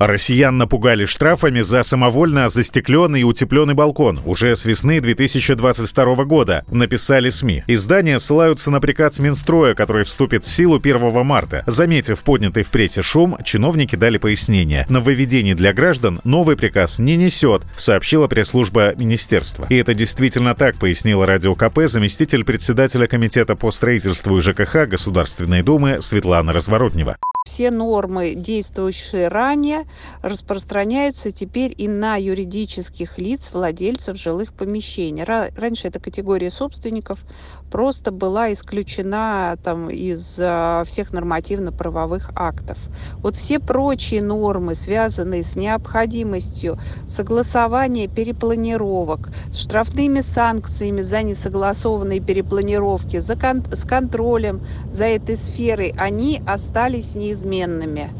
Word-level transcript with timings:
Россиян 0.00 0.56
напугали 0.58 1.06
штрафами 1.06 1.60
за 1.60 1.82
самовольно 1.82 2.48
застекленный 2.48 3.20
и 3.20 3.24
утепленный 3.24 3.74
балкон 3.74 4.20
уже 4.24 4.56
с 4.56 4.64
весны 4.64 5.00
2022 5.00 6.24
года, 6.24 6.64
написали 6.68 7.30
СМИ. 7.30 7.64
Издания 7.66 8.18
ссылаются 8.18 8.70
на 8.70 8.80
приказ 8.80 9.18
Минстроя, 9.20 9.74
который 9.74 10.04
вступит 10.04 10.44
в 10.44 10.50
силу 10.50 10.76
1 10.76 11.24
марта. 11.24 11.62
Заметив 11.66 12.22
поднятый 12.24 12.64
в 12.64 12.70
прессе 12.70 13.02
шум, 13.02 13.36
чиновники 13.44 13.94
дали 13.96 14.18
пояснение. 14.18 14.84
Нововведений 14.88 15.54
для 15.54 15.72
граждан 15.72 16.20
новый 16.24 16.56
приказ 16.56 16.98
не 16.98 17.16
несет, 17.16 17.62
сообщила 17.76 18.26
пресс-служба 18.26 18.94
министерства. 18.96 19.66
И 19.68 19.76
это 19.76 19.94
действительно 19.94 20.54
так, 20.54 20.76
пояснила 20.76 21.24
Радио 21.26 21.54
КП 21.54 21.80
заместитель 21.86 22.44
председателя 22.44 23.06
Комитета 23.06 23.54
по 23.54 23.70
строительству 23.70 24.38
и 24.38 24.40
ЖКХ 24.40 24.88
Государственной 24.88 25.62
Думы 25.62 26.00
Светлана 26.00 26.52
Разворотнева. 26.52 27.16
Все 27.46 27.70
нормы, 27.70 28.34
действующие 28.34 29.28
ранее, 29.28 29.84
распространяются 30.22 31.30
теперь 31.30 31.74
и 31.76 31.88
на 31.88 32.16
юридических 32.16 33.18
лиц, 33.18 33.50
владельцев 33.52 34.16
жилых 34.16 34.54
помещений. 34.54 35.24
Раньше 35.24 35.88
эта 35.88 36.00
категория 36.00 36.50
собственников 36.50 37.26
просто 37.68 38.12
была 38.12 38.50
исключена 38.54 39.58
там, 39.62 39.90
из 39.90 40.38
а, 40.40 40.84
всех 40.86 41.12
нормативно-правовых 41.12 42.30
актов. 42.34 42.78
Вот 43.22 43.36
все 43.36 43.60
прочие 43.60 44.22
нормы, 44.22 44.74
связанные 44.74 45.42
с 45.44 45.54
необходимостью 45.54 46.78
согласования 47.06 48.08
перепланировок, 48.08 49.32
с 49.50 49.60
штрафными 49.60 50.22
санкциями 50.22 51.02
за 51.02 51.22
несогласованные 51.22 52.20
перепланировки, 52.20 53.20
за 53.20 53.36
кон- 53.36 53.64
с 53.70 53.84
контролем 53.84 54.62
за 54.88 55.04
этой 55.04 55.36
сферой, 55.36 55.92
они 55.96 56.40
остались 56.46 57.14
неизменными 57.14 57.33
неизменными. 57.42 58.10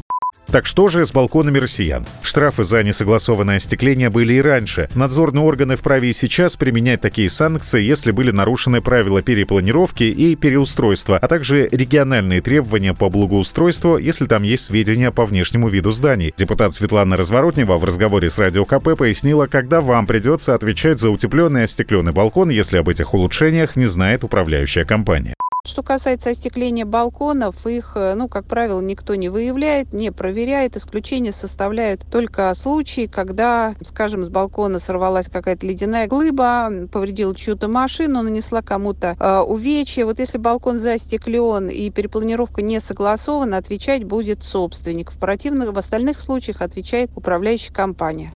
Так 0.47 0.67
что 0.67 0.87
же 0.87 1.05
с 1.05 1.11
балконами 1.11 1.57
россиян? 1.57 2.05
Штрафы 2.21 2.63
за 2.63 2.81
несогласованное 2.81 3.57
остекление 3.57 4.09
были 4.09 4.35
и 4.35 4.41
раньше. 4.41 4.89
Надзорные 4.95 5.43
органы 5.43 5.75
вправе 5.75 6.11
и 6.11 6.13
сейчас 6.13 6.55
применять 6.55 7.01
такие 7.01 7.27
санкции, 7.29 7.81
если 7.81 8.11
были 8.11 8.31
нарушены 8.31 8.79
правила 8.79 9.21
перепланировки 9.21 10.03
и 10.03 10.35
переустройства, 10.35 11.17
а 11.17 11.27
также 11.27 11.67
региональные 11.69 12.41
требования 12.41 12.93
по 12.93 13.09
благоустройству, 13.09 13.97
если 13.97 14.27
там 14.27 14.43
есть 14.43 14.65
сведения 14.65 15.11
по 15.11 15.25
внешнему 15.25 15.67
виду 15.67 15.91
зданий. 15.91 16.33
Депутат 16.37 16.73
Светлана 16.73 17.17
Разворотнева 17.17 17.77
в 17.77 17.83
разговоре 17.83 18.29
с 18.29 18.37
Радио 18.37 18.63
КП 18.63 18.95
пояснила, 18.97 19.47
когда 19.47 19.81
вам 19.81 20.07
придется 20.07 20.53
отвечать 20.53 20.99
за 20.99 21.09
утепленный 21.09 21.61
и 21.61 21.63
остекленный 21.63 22.13
балкон, 22.13 22.49
если 22.49 22.77
об 22.77 22.87
этих 22.87 23.13
улучшениях 23.13 23.75
не 23.75 23.87
знает 23.87 24.23
управляющая 24.23 24.85
компания. 24.85 25.33
Что 25.65 25.81
касается 25.81 26.29
остекления 26.29 26.85
балконов, 26.85 27.65
их, 27.65 27.93
э, 27.95 28.13
ну, 28.13 28.29
как 28.29 28.45
правило, 28.45 28.79
никто 28.81 29.15
не 29.15 29.29
выявляет, 29.29 29.93
не 29.93 30.11
проверяет. 30.11 30.77
Исключение 30.77 31.33
составляют 31.33 32.05
только 32.11 32.53
случаи, 32.53 33.07
когда, 33.07 33.73
скажем, 33.81 34.23
с 34.25 34.29
балкона 34.29 34.77
сорвалась 34.77 35.27
какая-то 35.27 35.65
ледяная 35.65 36.05
глыба, 36.05 36.69
повредила 36.91 37.35
чью-то 37.35 37.67
машину, 37.67 38.21
нанесла 38.21 38.61
кому-то 38.61 39.15
э, 39.19 39.39
увечье. 39.39 40.05
Вот 40.05 40.19
если 40.19 40.37
балкон 40.37 40.77
застеклен 40.77 41.69
и 41.69 41.89
перепланировка 41.89 42.61
не 42.61 42.79
согласована, 42.79 43.57
отвечать 43.57 44.03
будет 44.03 44.43
собственник. 44.43 45.11
В 45.11 45.17
противных, 45.17 45.73
в 45.73 45.77
остальных 45.79 46.21
случаях 46.21 46.61
отвечает 46.61 47.09
управляющая 47.15 47.73
компания. 47.73 48.33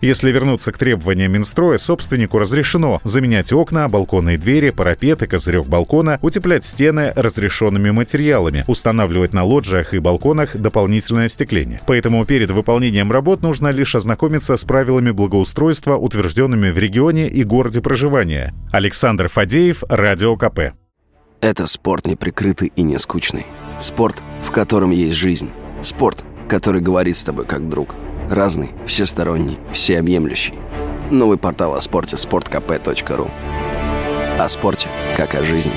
Если 0.00 0.32
вернуться 0.32 0.72
к 0.72 0.78
требованиям 0.78 1.32
Минстроя, 1.32 1.76
собственнику 1.76 2.38
разрешено 2.38 3.02
заменять 3.04 3.52
окна, 3.52 3.86
балконные 3.86 4.38
двери, 4.38 4.70
парапеты, 4.70 5.26
козырек 5.26 5.66
балкона, 5.66 6.18
утеплять 6.22 6.64
стены 6.64 7.12
разрешенными 7.14 7.90
материалами, 7.90 8.64
устанавливать 8.66 9.34
на 9.34 9.44
лоджиях 9.44 9.92
и 9.92 9.98
балконах 9.98 10.56
дополнительное 10.56 11.26
остекление. 11.26 11.82
Поэтому 11.86 12.24
перед 12.24 12.50
выполнением 12.50 13.12
работ 13.12 13.42
нужно 13.42 13.68
лишь 13.68 13.94
ознакомиться 13.94 14.56
с 14.56 14.64
правилами 14.64 15.10
благоустройства, 15.10 15.96
утвержденными 15.96 16.70
в 16.70 16.78
регионе 16.78 17.28
и 17.28 17.44
городе 17.44 17.82
проживания. 17.82 18.54
Александр 18.72 19.28
Фадеев, 19.28 19.84
Радио 19.90 20.34
КП. 20.36 20.72
Это 21.42 21.66
спорт 21.66 22.06
неприкрытый 22.06 22.72
и 22.74 22.82
не 22.82 22.98
скучный. 22.98 23.46
Спорт, 23.78 24.22
в 24.44 24.50
котором 24.50 24.92
есть 24.92 25.16
жизнь. 25.16 25.50
Спорт, 25.82 26.24
который 26.48 26.80
говорит 26.80 27.18
с 27.18 27.24
тобой 27.24 27.44
как 27.44 27.68
друг– 27.68 27.96
Разный, 28.30 28.70
всесторонний, 28.86 29.58
всеобъемлющий. 29.72 30.54
Новый 31.10 31.36
портал 31.36 31.74
о 31.74 31.80
спорте– 31.80 32.14
sportkp.ru 32.16 33.28
О 34.38 34.48
спорте, 34.48 34.86
как 35.16 35.34
о 35.34 35.42
жизни. 35.42 35.72